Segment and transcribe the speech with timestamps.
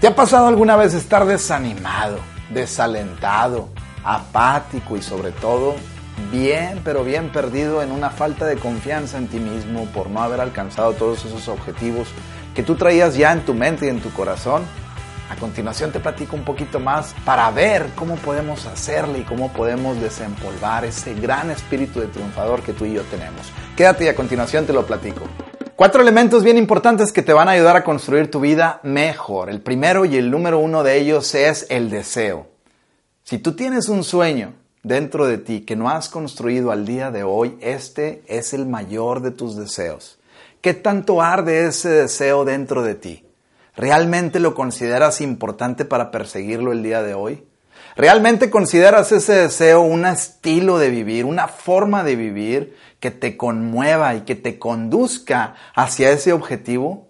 [0.00, 3.68] ¿Te ha pasado alguna vez estar desanimado, desalentado,
[4.02, 5.74] apático y sobre todo
[6.32, 10.40] bien, pero bien perdido en una falta de confianza en ti mismo por no haber
[10.40, 12.08] alcanzado todos esos objetivos
[12.54, 14.62] que tú traías ya en tu mente y en tu corazón?
[15.28, 20.00] A continuación te platico un poquito más para ver cómo podemos hacerle y cómo podemos
[20.00, 23.42] desempolvar ese gran espíritu de triunfador que tú y yo tenemos.
[23.76, 25.26] Quédate y a continuación te lo platico.
[25.80, 29.48] Cuatro elementos bien importantes que te van a ayudar a construir tu vida mejor.
[29.48, 32.48] El primero y el número uno de ellos es el deseo.
[33.22, 37.22] Si tú tienes un sueño dentro de ti que no has construido al día de
[37.22, 40.18] hoy, este es el mayor de tus deseos.
[40.60, 43.24] ¿Qué tanto arde ese deseo dentro de ti?
[43.74, 47.42] ¿Realmente lo consideras importante para perseguirlo el día de hoy?
[47.96, 54.14] ¿Realmente consideras ese deseo un estilo de vivir, una forma de vivir que te conmueva
[54.14, 57.08] y que te conduzca hacia ese objetivo?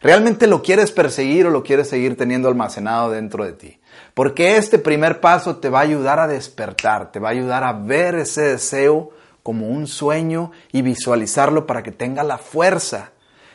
[0.00, 3.80] ¿Realmente lo quieres perseguir o lo quieres seguir teniendo almacenado dentro de ti?
[4.14, 7.72] Porque este primer paso te va a ayudar a despertar, te va a ayudar a
[7.72, 9.10] ver ese deseo
[9.42, 13.12] como un sueño y visualizarlo para que tenga la fuerza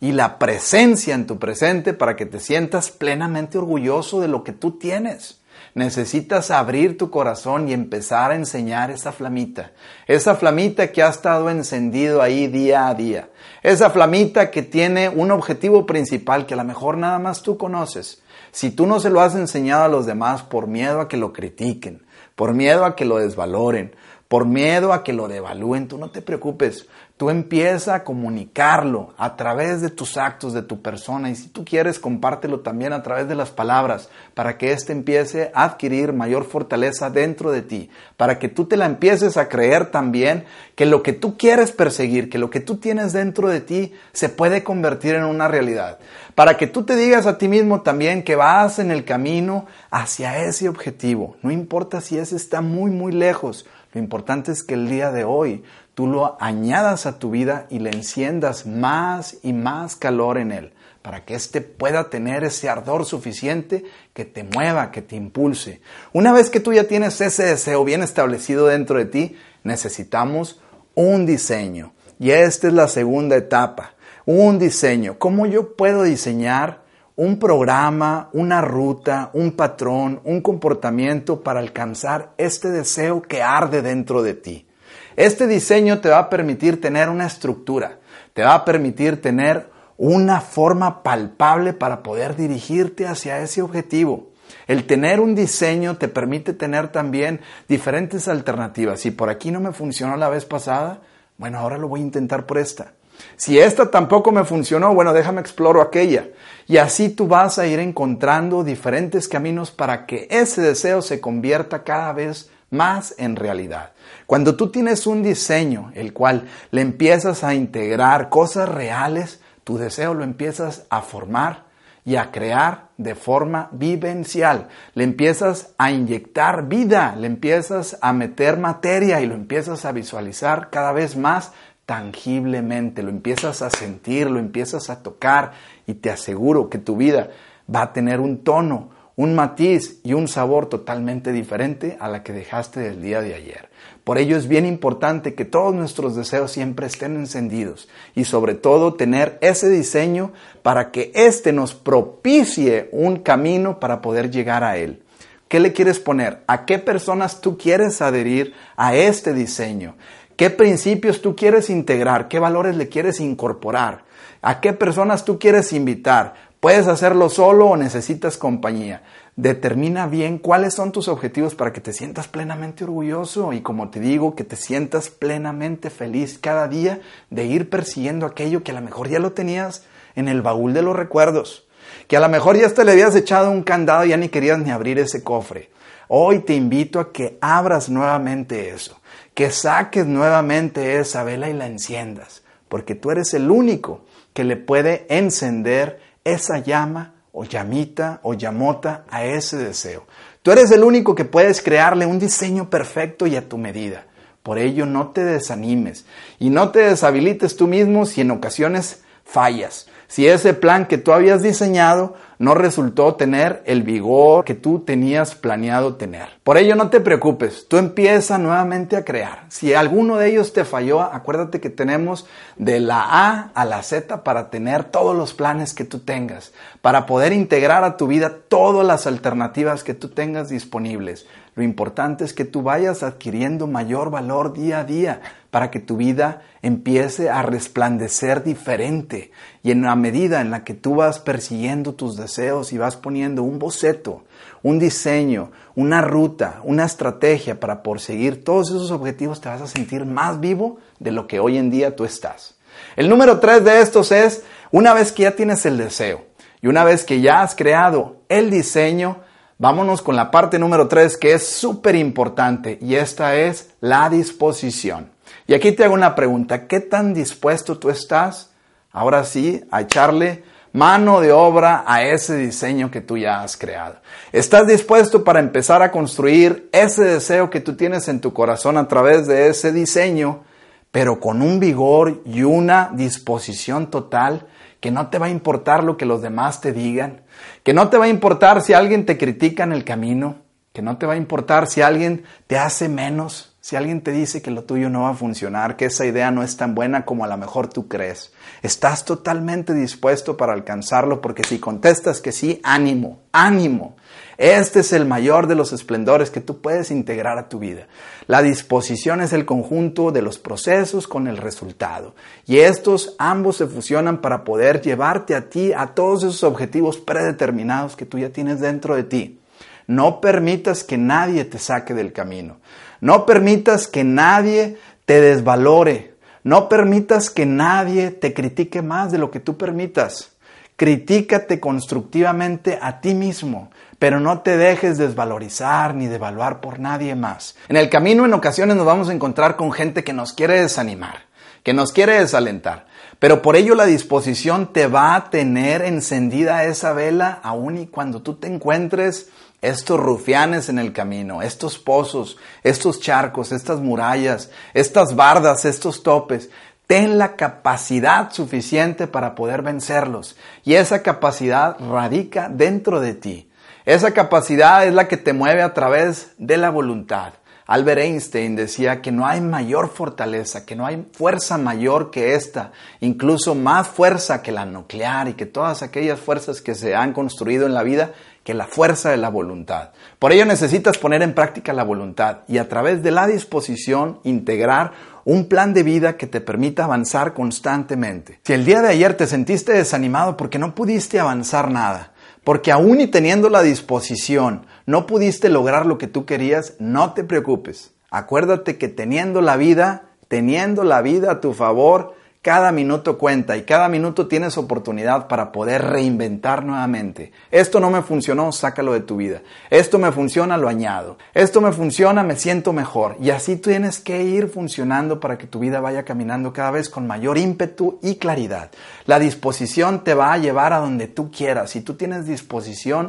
[0.00, 4.52] y la presencia en tu presente para que te sientas plenamente orgulloso de lo que
[4.52, 5.40] tú tienes.
[5.78, 9.70] Necesitas abrir tu corazón y empezar a enseñar esa flamita.
[10.08, 13.28] Esa flamita que ha estado encendido ahí día a día.
[13.62, 18.20] Esa flamita que tiene un objetivo principal que a lo mejor nada más tú conoces.
[18.50, 21.32] Si tú no se lo has enseñado a los demás por miedo a que lo
[21.32, 22.02] critiquen,
[22.34, 23.94] por miedo a que lo desvaloren,
[24.26, 26.88] por miedo a que lo devalúen, tú no te preocupes.
[27.18, 31.64] Tú empieza a comunicarlo a través de tus actos, de tu persona, y si tú
[31.64, 36.44] quieres, compártelo también a través de las palabras, para que éste empiece a adquirir mayor
[36.44, 40.44] fortaleza dentro de ti, para que tú te la empieces a creer también
[40.76, 44.28] que lo que tú quieres perseguir, que lo que tú tienes dentro de ti, se
[44.28, 45.98] puede convertir en una realidad,
[46.36, 50.44] para que tú te digas a ti mismo también que vas en el camino hacia
[50.44, 54.88] ese objetivo, no importa si ese está muy, muy lejos, lo importante es que el
[54.88, 59.96] día de hoy tú lo añadas a tu vida y le enciendas más y más
[59.96, 60.72] calor en él,
[61.02, 65.80] para que éste pueda tener ese ardor suficiente que te mueva, que te impulse.
[66.12, 70.60] Una vez que tú ya tienes ese deseo bien establecido dentro de ti, necesitamos
[70.94, 71.92] un diseño.
[72.18, 73.94] Y esta es la segunda etapa,
[74.26, 75.18] un diseño.
[75.18, 76.82] ¿Cómo yo puedo diseñar
[77.18, 84.22] un programa, una ruta, un patrón, un comportamiento para alcanzar este deseo que arde dentro
[84.22, 84.68] de ti?
[85.16, 87.98] Este diseño te va a permitir tener una estructura,
[88.34, 94.28] te va a permitir tener una forma palpable para poder dirigirte hacia ese objetivo.
[94.68, 99.00] El tener un diseño te permite tener también diferentes alternativas.
[99.00, 101.00] Si por aquí no me funcionó la vez pasada,
[101.36, 102.92] bueno, ahora lo voy a intentar por esta.
[103.36, 106.28] Si esta tampoco me funcionó, bueno, déjame exploro aquella.
[106.66, 111.84] Y así tú vas a ir encontrando diferentes caminos para que ese deseo se convierta
[111.84, 113.92] cada vez más en realidad.
[114.26, 120.14] Cuando tú tienes un diseño, el cual le empiezas a integrar cosas reales, tu deseo
[120.14, 121.68] lo empiezas a formar
[122.04, 124.68] y a crear de forma vivencial.
[124.94, 130.70] Le empiezas a inyectar vida, le empiezas a meter materia y lo empiezas a visualizar
[130.70, 131.52] cada vez más
[131.88, 135.52] tangiblemente, lo empiezas a sentir, lo empiezas a tocar
[135.86, 137.30] y te aseguro que tu vida
[137.74, 142.34] va a tener un tono, un matiz y un sabor totalmente diferente a la que
[142.34, 143.70] dejaste del día de ayer.
[144.04, 148.92] Por ello es bien importante que todos nuestros deseos siempre estén encendidos y sobre todo
[148.92, 155.04] tener ese diseño para que éste nos propicie un camino para poder llegar a él.
[155.48, 156.42] ¿Qué le quieres poner?
[156.46, 159.96] ¿A qué personas tú quieres adherir a este diseño?
[160.38, 162.28] ¿Qué principios tú quieres integrar?
[162.28, 164.04] ¿Qué valores le quieres incorporar?
[164.40, 166.34] ¿A qué personas tú quieres invitar?
[166.60, 169.02] ¿Puedes hacerlo solo o necesitas compañía?
[169.34, 173.98] Determina bien cuáles son tus objetivos para que te sientas plenamente orgulloso y como te
[173.98, 177.00] digo, que te sientas plenamente feliz cada día
[177.30, 180.82] de ir persiguiendo aquello que a lo mejor ya lo tenías en el baúl de
[180.82, 181.66] los recuerdos,
[182.06, 184.60] que a lo mejor ya te le habías echado un candado y ya ni querías
[184.60, 185.68] ni abrir ese cofre.
[186.08, 188.98] Hoy te invito a que abras nuevamente eso,
[189.34, 194.56] que saques nuevamente esa vela y la enciendas, porque tú eres el único que le
[194.56, 200.06] puede encender esa llama o llamita o llamota a ese deseo.
[200.42, 204.06] Tú eres el único que puedes crearle un diseño perfecto y a tu medida.
[204.42, 206.06] Por ello no te desanimes
[206.38, 209.88] y no te deshabilites tú mismo si en ocasiones fallas.
[210.08, 215.34] Si ese plan que tú habías diseñado no resultó tener el vigor que tú tenías
[215.34, 216.28] planeado tener.
[216.44, 219.44] Por ello no te preocupes, tú empieza nuevamente a crear.
[219.48, 222.26] Si alguno de ellos te falló, acuérdate que tenemos
[222.56, 227.04] de la A a la Z para tener todos los planes que tú tengas, para
[227.04, 231.26] poder integrar a tu vida todas las alternativas que tú tengas disponibles.
[231.58, 235.20] Lo importante es que tú vayas adquiriendo mayor valor día a día
[235.50, 239.32] para que tu vida empiece a resplandecer diferente.
[239.64, 243.42] Y en la medida en la que tú vas persiguiendo tus deseos y vas poniendo
[243.42, 244.22] un boceto,
[244.62, 250.06] un diseño, una ruta, una estrategia para perseguir todos esos objetivos, te vas a sentir
[250.06, 252.54] más vivo de lo que hoy en día tú estás.
[252.94, 256.24] El número tres de estos es, una vez que ya tienes el deseo
[256.60, 259.26] y una vez que ya has creado el diseño,
[259.60, 265.10] Vámonos con la parte número 3 que es súper importante y esta es la disposición.
[265.48, 268.50] Y aquí te hago una pregunta, ¿qué tan dispuesto tú estás
[268.92, 273.96] ahora sí a echarle mano de obra a ese diseño que tú ya has creado?
[274.30, 278.86] ¿Estás dispuesto para empezar a construir ese deseo que tú tienes en tu corazón a
[278.86, 280.44] través de ese diseño,
[280.92, 284.46] pero con un vigor y una disposición total
[284.80, 287.22] que no te va a importar lo que los demás te digan?
[287.62, 290.36] que no te va a importar si alguien te critica en el camino,
[290.72, 294.40] que no te va a importar si alguien te hace menos, si alguien te dice
[294.40, 297.24] que lo tuyo no va a funcionar, que esa idea no es tan buena como
[297.24, 298.32] a lo mejor tú crees.
[298.62, 303.96] Estás totalmente dispuesto para alcanzarlo porque si contestas que sí, ánimo, ánimo.
[304.38, 307.88] Este es el mayor de los esplendores que tú puedes integrar a tu vida.
[308.26, 312.14] La disposición es el conjunto de los procesos con el resultado.
[312.46, 317.96] Y estos ambos se fusionan para poder llevarte a ti a todos esos objetivos predeterminados
[317.96, 319.40] que tú ya tienes dentro de ti.
[319.86, 322.56] No permitas que nadie te saque del camino.
[323.00, 326.14] No permitas que nadie te desvalore.
[326.44, 330.36] No permitas que nadie te critique más de lo que tú permitas.
[330.76, 337.56] Critícate constructivamente a ti mismo pero no te dejes desvalorizar ni devaluar por nadie más.
[337.68, 341.26] En el camino en ocasiones nos vamos a encontrar con gente que nos quiere desanimar,
[341.62, 342.86] que nos quiere desalentar,
[343.18, 348.22] pero por ello la disposición te va a tener encendida esa vela aun y cuando
[348.22, 349.30] tú te encuentres
[349.60, 356.50] estos rufianes en el camino, estos pozos, estos charcos, estas murallas, estas bardas, estos topes.
[356.86, 363.50] Ten la capacidad suficiente para poder vencerlos y esa capacidad radica dentro de ti.
[363.84, 367.34] Esa capacidad es la que te mueve a través de la voluntad.
[367.68, 372.72] Albert Einstein decía que no hay mayor fortaleza, que no hay fuerza mayor que esta,
[373.00, 377.66] incluso más fuerza que la nuclear y que todas aquellas fuerzas que se han construido
[377.66, 378.12] en la vida,
[378.48, 379.90] que la fuerza de la voluntad.
[380.18, 384.92] Por ello necesitas poner en práctica la voluntad y a través de la disposición integrar
[385.26, 388.40] un plan de vida que te permita avanzar constantemente.
[388.44, 393.02] Si el día de ayer te sentiste desanimado porque no pudiste avanzar nada, porque aún
[393.02, 397.92] y teniendo la disposición no pudiste lograr lo que tú querías, no te preocupes.
[398.10, 402.14] Acuérdate que teniendo la vida, teniendo la vida a tu favor,
[402.48, 407.30] cada minuto cuenta y cada minuto tienes oportunidad para poder reinventar nuevamente.
[407.50, 409.42] Esto no me funcionó, sácalo de tu vida.
[409.68, 411.18] Esto me funciona, lo añado.
[411.34, 413.16] Esto me funciona, me siento mejor.
[413.20, 417.06] Y así tienes que ir funcionando para que tu vida vaya caminando cada vez con
[417.06, 418.70] mayor ímpetu y claridad.
[419.04, 421.68] La disposición te va a llevar a donde tú quieras.
[421.68, 423.08] Si tú tienes disposición,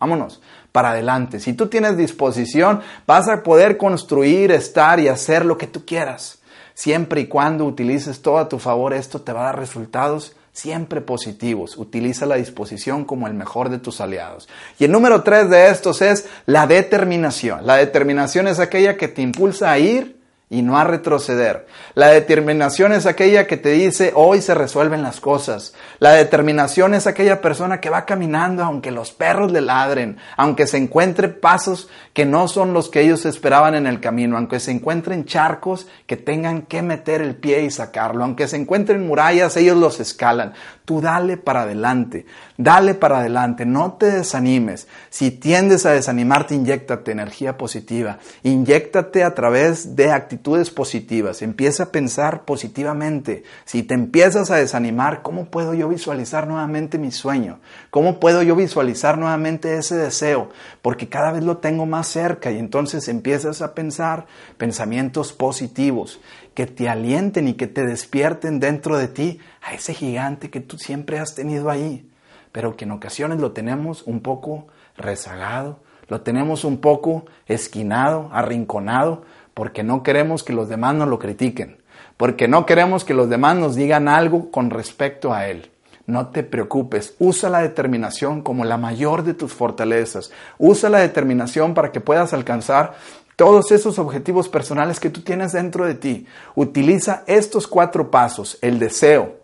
[0.00, 0.40] vámonos
[0.72, 1.40] para adelante.
[1.40, 6.37] Si tú tienes disposición, vas a poder construir, estar y hacer lo que tú quieras.
[6.78, 11.00] Siempre y cuando utilices todo a tu favor, esto te va a dar resultados siempre
[11.00, 11.76] positivos.
[11.76, 14.48] Utiliza la disposición como el mejor de tus aliados.
[14.78, 17.66] Y el número tres de estos es la determinación.
[17.66, 20.17] La determinación es aquella que te impulsa a ir
[20.50, 21.66] y no a retroceder.
[21.94, 25.74] La determinación es aquella que te dice hoy se resuelven las cosas.
[25.98, 30.78] La determinación es aquella persona que va caminando aunque los perros le ladren, aunque se
[30.78, 35.26] encuentre pasos que no son los que ellos esperaban en el camino, aunque se encuentren
[35.26, 40.00] charcos que tengan que meter el pie y sacarlo, aunque se encuentren murallas, ellos los
[40.00, 40.54] escalan.
[40.84, 42.24] Tú dale para adelante,
[42.56, 44.88] dale para adelante, no te desanimes.
[45.10, 51.92] Si tiendes a desanimarte, inyectate energía positiva, inyectate a través de actitudes positivas, empieza a
[51.92, 53.42] pensar positivamente.
[53.64, 57.58] Si te empiezas a desanimar, ¿cómo puedo yo visualizar nuevamente mi sueño?
[57.90, 60.50] ¿Cómo puedo yo visualizar nuevamente ese deseo?
[60.80, 64.26] Porque cada vez lo tengo más cerca y entonces empiezas a pensar
[64.58, 66.20] pensamientos positivos
[66.54, 70.78] que te alienten y que te despierten dentro de ti a ese gigante que tú
[70.78, 72.04] siempre has tenido ahí.
[72.52, 79.22] pero que en ocasiones lo tenemos un poco rezagado, lo tenemos un poco esquinado, arrinconado,
[79.58, 81.78] porque no queremos que los demás nos lo critiquen,
[82.16, 85.72] porque no queremos que los demás nos digan algo con respecto a él.
[86.06, 90.30] No te preocupes, usa la determinación como la mayor de tus fortalezas.
[90.58, 92.94] Usa la determinación para que puedas alcanzar
[93.34, 96.24] todos esos objetivos personales que tú tienes dentro de ti.
[96.54, 99.38] Utiliza estos cuatro pasos, el deseo,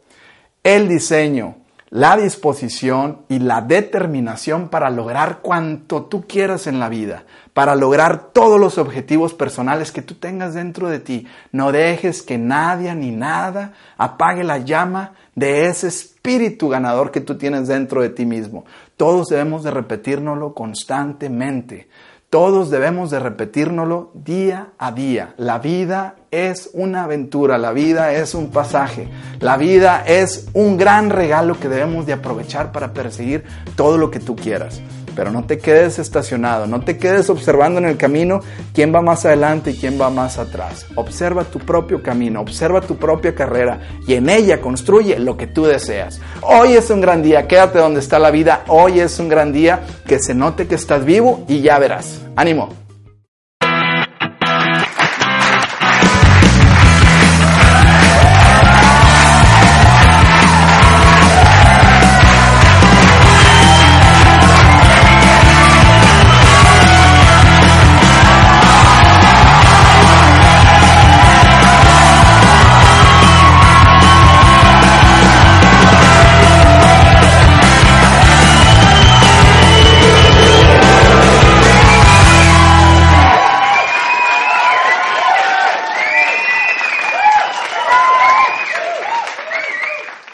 [0.63, 1.57] el diseño,
[1.95, 7.23] la disposición y la determinación para lograr cuanto tú quieras en la vida,
[7.53, 11.29] para lograr todos los objetivos personales que tú tengas dentro de ti.
[11.53, 17.39] No dejes que nadie ni nada apague la llama de ese espíritu ganador que tú
[17.39, 18.65] tienes dentro de ti mismo.
[18.97, 21.87] Todos debemos de repetírnoslo constantemente.
[22.35, 25.35] Todos debemos de repetírnoslo día a día.
[25.37, 29.07] La vida es una aventura, la vida es un pasaje,
[29.39, 33.45] la vida es un gran regalo que debemos de aprovechar para perseguir
[33.77, 34.83] todo lo que tú quieras.
[35.15, 38.41] Pero no te quedes estacionado, no te quedes observando en el camino
[38.73, 40.87] quién va más adelante y quién va más atrás.
[40.95, 45.65] Observa tu propio camino, observa tu propia carrera y en ella construye lo que tú
[45.65, 46.21] deseas.
[46.43, 49.81] Hoy es un gran día, quédate donde está la vida, hoy es un gran día,
[50.07, 52.21] que se note que estás vivo y ya verás.
[52.37, 52.84] Ánimo.